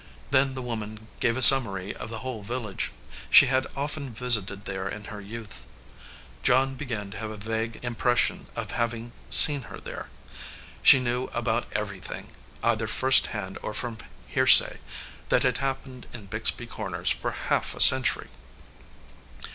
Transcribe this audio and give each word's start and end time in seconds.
Then 0.31 0.55
the 0.55 0.63
woman 0.63 1.09
gave 1.19 1.37
a 1.37 1.43
summary 1.43 1.95
of 1.95 2.09
the 2.09 2.21
whole 2.25 2.41
village. 2.41 2.91
She 3.29 3.45
had 3.45 3.67
often 3.75 4.11
visited 4.15 4.65
there 4.65 4.89
in 4.89 5.03
her 5.03 5.21
youth. 5.21 5.67
John 6.41 6.73
began 6.73 7.11
to 7.11 7.19
have 7.19 7.29
a 7.29 7.37
vague 7.37 7.79
impression 7.83 8.47
of 8.55 8.71
having 8.71 9.11
seen 9.29 9.61
her 9.69 9.77
there. 9.79 10.09
She 10.81 10.99
knew 10.99 11.25
about 11.33 11.67
everything, 11.73 12.31
either 12.63 12.87
first 12.87 13.27
hand 13.27 13.59
or 13.61 13.75
from 13.75 13.99
hearsay, 14.25 14.79
that 15.29 15.43
had 15.43 15.59
happened 15.59 16.07
in 16.13 16.25
Bixby 16.25 16.65
Corners 16.65 17.11
for 17.11 17.29
half 17.33 17.75
a 17.75 17.79
century. 17.79 18.29